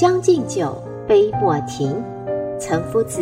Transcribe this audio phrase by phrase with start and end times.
[0.00, 1.94] 将进酒，杯莫停。
[2.58, 3.20] 岑夫子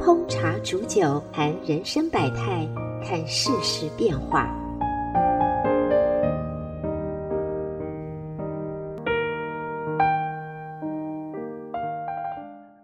[0.00, 2.68] 烹茶煮酒，谈人生百态，
[3.00, 4.52] 看世事变化。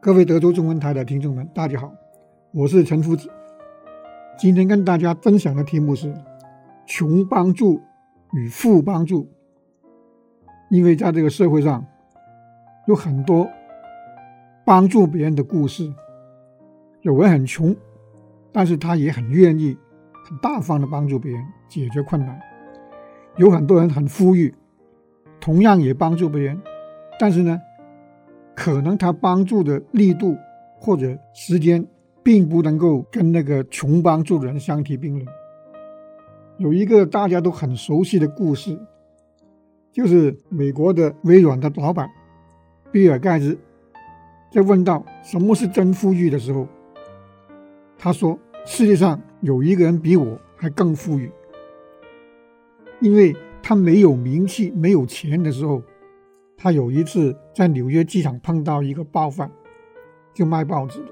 [0.01, 1.92] 各位德州中文台的听众们，大家好，
[2.53, 3.28] 我是岑夫子。
[4.39, 6.14] 今天跟大家分享的题目是
[6.87, 7.80] “穷帮助
[8.33, 9.28] 与富帮助”，
[10.70, 11.84] 因为在这个社会上。
[12.87, 13.49] 有很多
[14.65, 15.91] 帮助别人的故事，
[17.01, 17.75] 有人很穷，
[18.53, 19.77] 但是他也很愿意、
[20.25, 22.37] 很大方的帮助别人解决困难；
[23.37, 24.55] 有很多人很富裕，
[25.41, 26.61] 同样也帮助别人，
[27.19, 27.59] 但是呢，
[28.55, 30.37] 可能他帮助的力度
[30.79, 31.87] 或者时间，
[32.23, 35.27] 并不能够跟那个穷帮助的人相提并论。
[36.59, 38.79] 有一个大家都很熟悉的故事，
[39.91, 42.07] 就是美国的微软的老板。
[42.95, 43.59] 比尔盖茨
[44.53, 46.64] 在问到什么是真富裕的时候，
[47.98, 51.28] 他说：“世界上有一个人比我还更富裕，
[53.00, 55.83] 因为他没有名气、没有钱的时候，
[56.56, 59.50] 他有一次在纽约机场碰到一个报贩，
[60.33, 61.11] 就卖报纸的。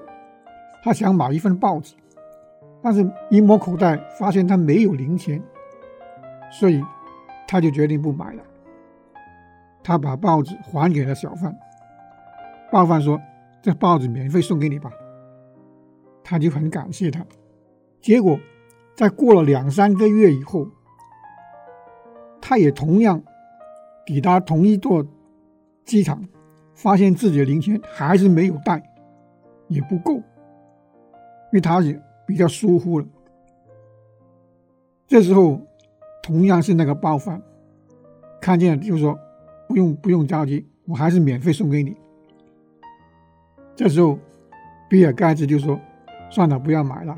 [0.81, 1.95] 他想买一份报纸，
[2.81, 5.43] 但是一摸口袋发现他没有零钱，
[6.49, 6.81] 所以
[7.45, 8.41] 他就决定不买了。
[9.83, 11.53] 他把报纸还给了小贩。”
[12.73, 13.21] 报贩说
[13.61, 14.91] ：“这报纸免费送给你吧。”
[16.25, 17.23] 他就很感谢他。
[18.01, 18.39] 结果，
[18.95, 20.67] 在过了两三个月以后，
[22.41, 23.21] 他也同样
[24.07, 25.05] 抵达同一座
[25.85, 26.27] 机场，
[26.73, 28.81] 发现自己的零钱还是没有带，
[29.67, 30.23] 也不够，因
[31.51, 33.05] 为他也比较疏忽了。
[35.05, 35.61] 这时候，
[36.23, 37.39] 同样是那个报贩
[38.41, 39.15] 看见，就说
[39.69, 41.95] ：“不用不用着急，我还是免费送给你。”
[43.75, 44.19] 这时候，
[44.87, 45.79] 比尔盖茨就说
[46.29, 47.17] ：“算了，不要买了。”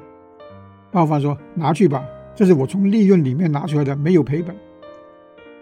[0.90, 4.56] 报贩说：“拿去吧，这是我从利润里面拿出来的，没有赔本。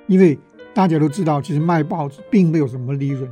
[0.06, 0.38] 因为
[0.72, 3.28] 大家都知道，其实卖报纸并没有什么利润，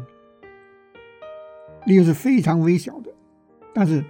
[1.86, 3.12] 利润是非常微小的。
[3.74, 4.04] 但是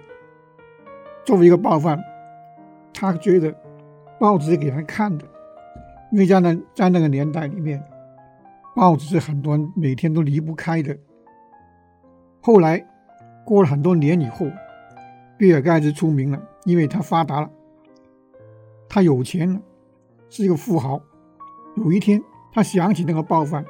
[1.24, 2.02] 作为一个报贩，
[2.94, 3.54] 他觉得
[4.18, 5.26] 报纸是给人看的，
[6.10, 7.82] 因为在那在那个年代里面，
[8.74, 10.96] 报纸是很多人每天都离不开的。
[12.40, 12.82] 后来。
[13.44, 14.46] 过了很多年以后，
[15.36, 17.50] 比尔盖茨出名了，因为他发达了，
[18.88, 19.60] 他有钱了，
[20.30, 21.00] 是一个富豪。
[21.76, 22.22] 有一天，
[22.52, 23.64] 他想起那个报贩，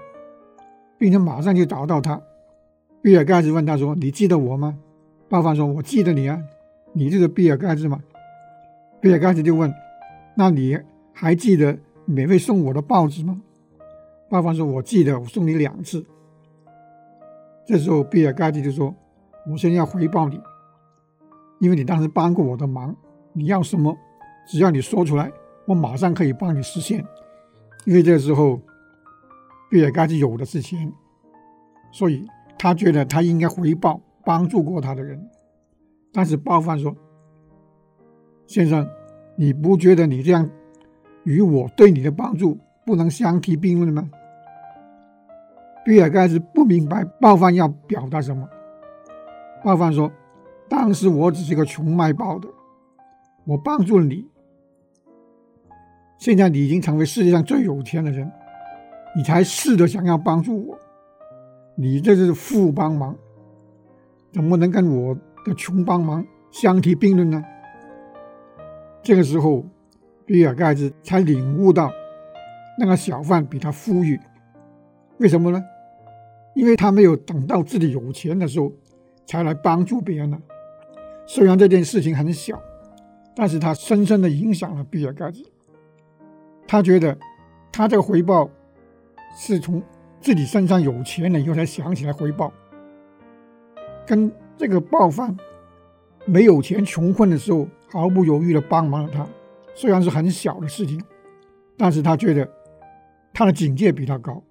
[0.99, 2.21] 并且马上就找到他。
[3.01, 4.79] 比尔盖茨问他说：“你记得我吗？”
[5.29, 6.39] 报贩说：“我记得你啊，
[6.93, 8.03] 你就是比尔盖茨吗？”
[9.01, 9.73] 比尔盖茨就问
[10.37, 10.79] ：“那你
[11.13, 13.41] 还记得免费送我的报纸吗？”
[14.29, 16.05] 报贩说：“我记得，我送你两次。”
[17.65, 18.95] 这时候，比尔盖茨就说。
[19.51, 20.41] 我现在要回报你，
[21.59, 22.95] 因为你当时帮过我的忙。
[23.35, 23.97] 你要什么，
[24.47, 25.33] 只要你说出来，
[25.65, 27.03] 我马上可以帮你实现。
[27.87, 28.61] 因为这个时候，
[29.71, 30.93] 比尔盖茨有的是钱，
[31.91, 32.27] 所以
[32.59, 35.19] 他觉得他应该回报帮助过他的人。
[36.13, 36.95] 但是报贩说
[38.47, 38.87] ：“先生，
[39.35, 40.49] 你不觉得你这样
[41.25, 44.11] 与我对你的帮助不能相提并论吗？”
[45.87, 48.47] 比尔盖茨不明白报贩要表达什么。
[49.65, 50.11] 报贩说
[50.69, 52.49] ：“当时我只是个穷卖报的，
[53.45, 54.27] 我帮助了你。
[56.19, 58.31] 现在你已经成为世界上最有钱的人，
[59.17, 60.79] 你才试着想要帮助我，
[61.77, 63.17] 你这是富帮忙，
[64.33, 67.45] 怎么能跟我的穷帮忙相提并论呢？”
[69.03, 69.65] 这个时候，
[70.27, 71.93] 比尔盖茨才领悟到，
[72.79, 74.21] 那个小贩比他富裕，
[75.19, 75.65] 为什么呢？
[76.55, 78.73] 因为他没有等到自己有钱的时候。
[79.27, 80.39] 才来帮助别人呢。
[81.27, 82.61] 虽然这件事情很小，
[83.35, 85.45] 但是他深深的影响了比尔盖茨。
[86.67, 87.17] 他觉得，
[87.71, 88.49] 他这个回报
[89.37, 89.83] 是从
[90.21, 92.53] 自己身上有钱了以后才想起来回报，
[94.07, 95.37] 跟这个报贩
[96.25, 99.27] 没有钱、穷困的时候毫不犹豫的帮忙了他，
[99.75, 101.03] 虽然是很小的事情，
[101.77, 102.49] 但是他觉得
[103.33, 104.43] 他的境界比他高，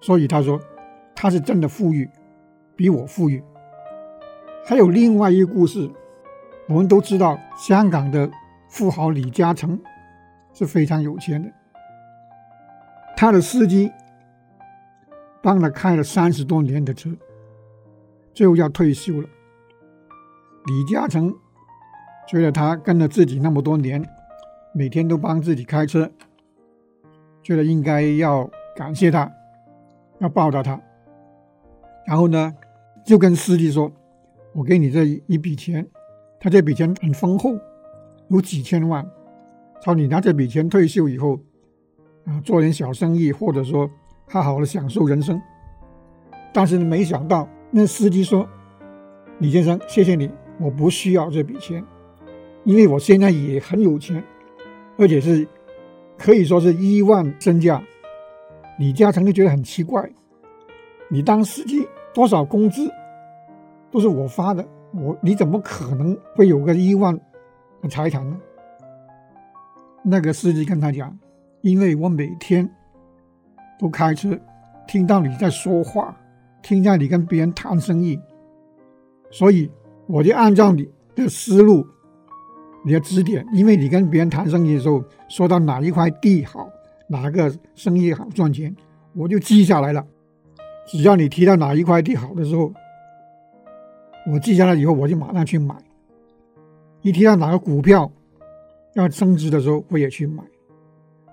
[0.00, 0.60] 所以他说
[1.14, 2.08] 他是真的富裕，
[2.78, 3.42] 比我富裕。
[4.64, 5.90] 还有另外一个故事，
[6.68, 8.30] 我们都知道，香港的
[8.68, 9.76] 富豪李嘉诚
[10.52, 11.50] 是非常有钱的，
[13.16, 13.90] 他的司机
[15.42, 17.10] 帮他开了三十多年的车，
[18.32, 19.28] 最后要退休了。
[20.66, 21.34] 李嘉诚
[22.28, 24.08] 觉得他跟了自己那么多年。
[24.74, 26.08] 每天都帮自己开车，
[27.42, 29.28] 觉得应该要感谢他，
[30.18, 30.78] 要报答他。
[32.06, 32.54] 然后呢，
[33.08, 33.90] 就跟司机说
[34.52, 35.88] ：“我给你这一笔钱，
[36.38, 37.58] 他这笔钱很丰厚，
[38.28, 39.02] 有几千万。
[39.82, 41.40] 朝你拿这笔钱退休以后，
[42.26, 43.90] 啊，做点小生意，或者说
[44.28, 45.40] 好好的享受人生。”
[46.52, 48.46] 但是没想到，那司机说
[49.40, 50.30] ：“李先生，谢谢你，
[50.60, 51.82] 我不需要这笔钱，
[52.64, 54.22] 因为我现在也很有钱。”
[54.98, 55.48] 而且是
[56.18, 57.82] 可以说是亿万身价，
[58.78, 60.12] 李嘉诚就觉得很奇怪，
[61.08, 62.90] 你当司机多少工资
[63.92, 67.16] 都是我发的，我你怎么可能会有个亿万
[67.80, 68.36] 的财产呢？
[70.02, 71.16] 那个司机跟他讲，
[71.60, 72.68] 因为我每天
[73.78, 74.36] 都开车，
[74.88, 76.16] 听到你在说话，
[76.60, 78.18] 听到你跟别人谈生意，
[79.30, 79.70] 所以
[80.08, 81.86] 我就按照你的思路。
[82.84, 86.68] 你要指点，因为你跟别人谈生意的时候，说到哪一块地好，
[87.06, 88.74] 哪个生意好赚钱，
[89.14, 90.04] 我就记下来了。
[90.88, 92.72] 只要你提到哪一块地好的时候，
[94.26, 95.76] 我记下来以后，我就马上去买。
[97.02, 98.10] 一提到哪个股票
[98.94, 100.42] 要升值的时候，我也去买。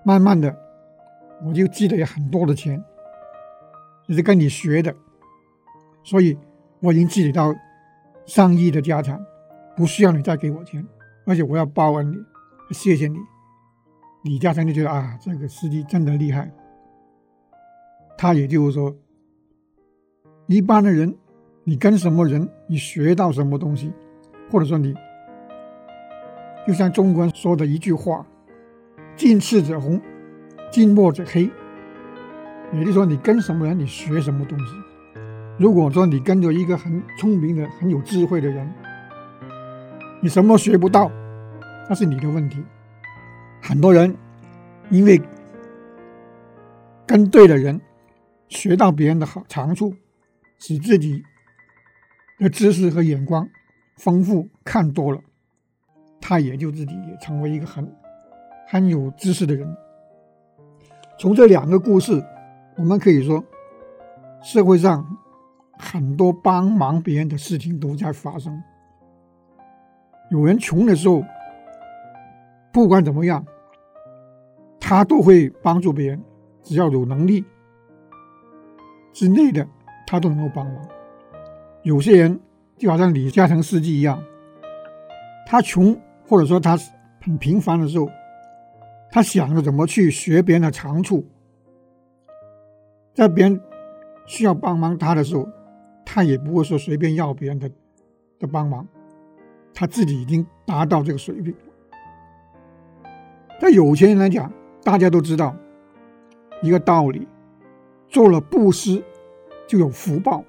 [0.04, 0.54] 慢慢的，
[1.42, 2.82] 我就积累很多的钱，
[4.06, 4.94] 就是跟你学的，
[6.04, 6.38] 所以
[6.80, 7.52] 我已经积累到
[8.26, 9.18] 上亿的家产，
[9.74, 10.86] 不需要你再给我钱。
[11.24, 12.16] 而且我要报恩你，
[12.74, 13.18] 谢谢你。
[14.22, 16.52] 李嘉诚就觉得啊，这个司机真的厉害。
[18.18, 18.94] 他也就是说，
[20.46, 21.12] 一般的人，
[21.64, 23.92] 你跟什么人，你学到什么东西，
[24.50, 24.94] 或者说你，
[26.66, 28.24] 就像中国人说的一句话
[29.16, 30.00] ：“近赤者红，
[30.70, 31.50] 近墨者黑。”
[32.72, 34.74] 也就是说，你跟什么人，你学什么东西。
[35.58, 38.72] 如果说你跟着一个很聪明的、很有智慧的人，
[40.20, 41.10] 你什么学不到，
[41.88, 42.62] 那是你的问题。
[43.62, 44.14] 很多人
[44.90, 45.20] 因为
[47.04, 47.80] 跟对的人，
[48.48, 49.94] 学到别人的好长处，
[50.58, 51.22] 使自己
[52.38, 53.48] 的知识和眼光
[53.96, 55.20] 丰富，看多了，
[56.20, 57.94] 他也就自己也成为一个很
[58.66, 59.76] 很有知识的人。
[61.18, 62.22] 从这两个故事，
[62.76, 63.42] 我们可以说，
[64.42, 65.16] 社会上
[65.78, 68.62] 很多帮忙别人的事情都在发生。
[70.30, 71.22] 有人穷的时候，
[72.72, 73.46] 不管怎么样，
[74.78, 76.22] 他都会帮助别人，
[76.62, 77.44] 只要有能力
[79.12, 79.66] 之内的，
[80.06, 80.88] 他都能够帮忙。
[81.82, 82.40] 有些人
[82.78, 84.22] 就好像李嘉诚司机一样，
[85.46, 86.78] 他穷或者说他
[87.22, 88.08] 很平凡的时候，
[89.10, 91.24] 他想着怎么去学别人的长处，
[93.14, 93.60] 在别人
[94.26, 95.48] 需要帮忙他的时候，
[96.04, 97.70] 他也不会说随便要别人的
[98.38, 98.86] 的帮忙。
[99.72, 101.54] 他自己已经达到这个水平。
[103.60, 105.54] 在有钱人来讲，大家都知道
[106.62, 107.28] 一个道理：
[108.08, 109.02] 做了布施
[109.66, 110.44] 就有福报。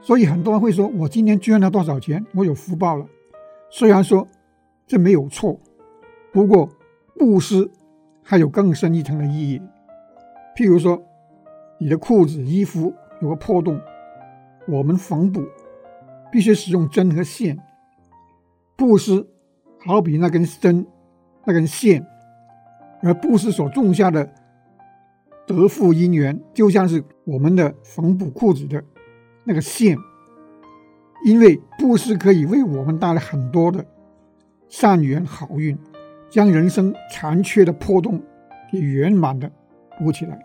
[0.00, 3.06] 所以很多人会说：“我今天捐了多少钱，我有福报了。”
[3.70, 4.26] 虽然说
[4.86, 5.58] 这没有错，
[6.32, 6.68] 不过
[7.18, 7.68] 布施
[8.22, 9.60] 还有更深一层的意义。
[10.56, 11.02] 譬如说，
[11.78, 13.80] 你的裤子、衣服有个破洞，
[14.68, 15.42] 我们缝补
[16.30, 17.58] 必须使用针和线。
[18.76, 19.26] 布施
[19.84, 20.86] 好比那根针、
[21.44, 22.06] 那根线，
[23.02, 24.32] 而布施所种下的
[25.46, 28.82] 德福因缘，就像是我们的缝补裤子的
[29.44, 29.96] 那个线。
[31.24, 33.84] 因为布施可以为我们带来很多的
[34.68, 35.76] 善缘好运，
[36.28, 38.22] 将人生残缺的破洞
[38.70, 39.50] 给圆满的
[39.98, 40.44] 补起来。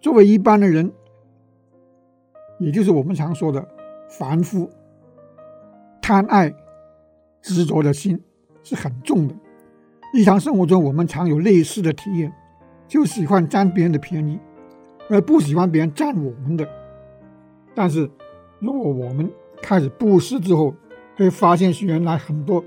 [0.00, 0.92] 作为一般的人，
[2.58, 3.66] 也就是我们常说的
[4.08, 4.70] 凡夫，
[6.00, 6.54] 贪爱。
[7.40, 8.20] 执着的心
[8.64, 9.34] 是很重的。
[10.12, 12.30] 日常生活中，我们常有类似的体验，
[12.88, 14.38] 就喜欢占别人的便宜，
[15.08, 16.68] 而不喜欢别人占我们的。
[17.74, 18.10] 但是，
[18.58, 19.30] 如果我们
[19.62, 20.74] 开始布施之后，
[21.16, 22.64] 会发现原来很多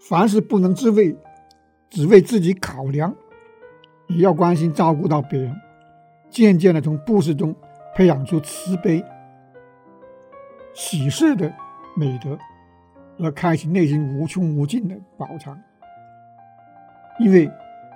[0.00, 1.16] 凡事不能自为，
[1.88, 3.14] 只为自己考量，
[4.08, 5.54] 也要关心照顾到别人。
[6.28, 7.54] 渐渐的，从布施中
[7.94, 9.04] 培养出慈悲、
[10.74, 11.52] 喜事的
[11.96, 12.36] 美德。
[13.22, 15.60] 而开启内心无穷无尽的宝藏。
[17.18, 17.50] 因为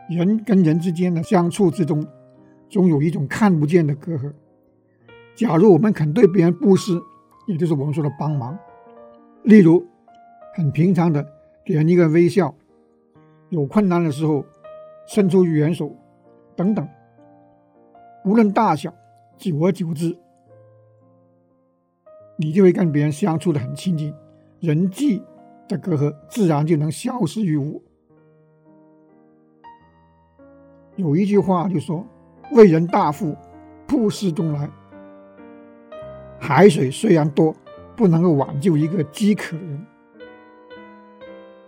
[0.08, 2.06] 人跟人之间的相处之中，
[2.68, 4.32] 总有一种看不见的隔阂。
[5.34, 7.00] 假如我们肯对别人布施，
[7.46, 8.58] 也就是我们说的帮忙，
[9.42, 9.84] 例如
[10.54, 11.26] 很平常的
[11.64, 12.54] 给人一个微笑，
[13.48, 14.44] 有困难的时候
[15.06, 15.90] 伸出援手，
[16.54, 16.86] 等等，
[18.24, 18.92] 无论大小，
[19.36, 20.16] 久而久之，
[22.36, 24.14] 你就会跟别人相处的很亲近，
[24.60, 25.22] 人际
[25.66, 27.82] 的隔阂自然就能消失于无。
[30.96, 32.04] 有一句话就说
[32.52, 33.36] ：“为人大富，
[33.86, 34.68] 布施中来。”
[36.38, 37.54] 海水虽然多，
[37.96, 39.78] 不能够挽救一个饥渴的人；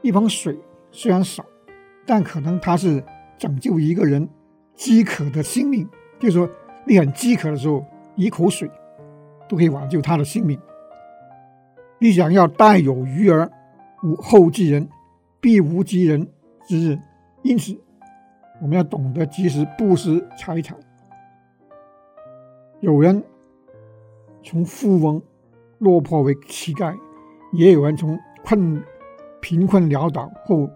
[0.02, 0.59] 一盆水
[0.90, 1.45] 虽然少，
[2.04, 3.02] 但可能它是
[3.38, 4.28] 拯救一个人
[4.75, 5.88] 饥渴的性命。
[6.18, 6.49] 就是说，
[6.87, 8.71] 你很饥渴的时候，一口水
[9.49, 10.59] 都可以挽救他的性命。
[11.99, 13.50] 你想要待有余而
[14.02, 14.88] 无后继人，
[15.40, 16.28] 必无及人
[16.66, 16.99] 之日。
[17.42, 17.78] 因此，
[18.60, 20.78] 我们要懂得及时布施财产。
[22.80, 23.22] 有人。
[24.48, 25.20] 从富翁
[25.78, 26.96] 落魄为乞丐，
[27.52, 28.80] 也有人从困
[29.40, 30.70] 贫困潦倒后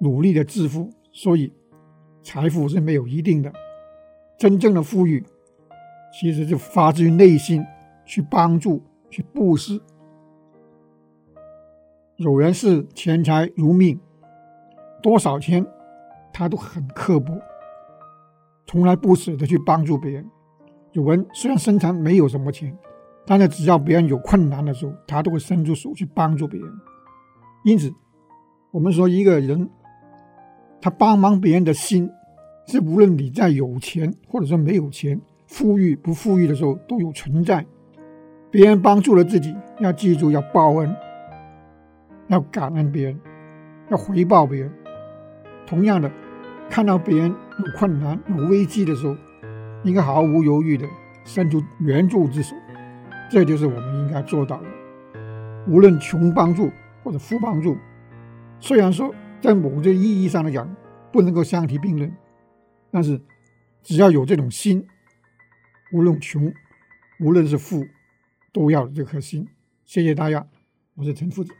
[0.00, 0.90] 努力的致富。
[1.12, 1.52] 所以，
[2.24, 3.52] 财富是没有一定的。
[4.36, 5.24] 真正的富裕，
[6.12, 7.64] 其实就发自于内心
[8.04, 9.80] 去帮助、去布施。
[12.16, 14.00] 有人是钱财如命，
[15.00, 15.64] 多少钱
[16.32, 17.32] 他都很刻薄，
[18.66, 20.28] 从来不舍得去帮助别人。
[20.92, 22.76] 有人虽然身上没有什么钱。
[23.30, 26.72] 但是只要别人有困难的时候，他都会伸出手去帮助别人。
[27.62, 27.92] 因此，
[28.70, 29.68] 我们说一个人，
[30.80, 32.10] 他帮忙别人的心，
[32.66, 37.66] 是无论你在有钱或者说没有钱、富裕不富裕的时候都有存在。
[38.50, 40.96] 别人帮助了自己，要记住要报恩，
[42.28, 43.20] 要感恩别人，
[43.90, 44.72] 要回报别人。
[45.68, 46.10] 同样的，
[46.70, 49.14] 看到别人有困难、有危机的时候，
[49.84, 50.88] 应该毫无犹豫的
[51.26, 52.56] 伸出援助之手。
[53.30, 54.66] 这就是我们应该做到的。
[55.66, 56.72] 无论穷帮助
[57.04, 57.76] 或者富帮助，
[58.58, 60.74] 虽然说在某些意义上来讲
[61.12, 62.10] 不能够相提并论，
[62.90, 63.20] 但是
[63.82, 64.86] 只要有这种心，
[65.92, 66.50] 无论穷，
[67.20, 67.86] 无论是富，
[68.54, 69.46] 都要有这颗心。
[69.84, 70.46] 谢谢大家，
[70.94, 71.52] 我是陈夫子。